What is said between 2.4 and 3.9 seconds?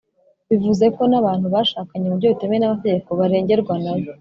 n’amategeko barengerwa